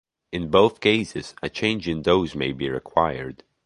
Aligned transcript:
In 0.31 0.49
both 0.49 0.79
cases, 0.79 1.35
a 1.43 1.49
change 1.51 1.87
in 1.87 2.01
dose 2.01 2.33
may 2.33 2.53
be 2.53 2.67
required. 2.69 3.43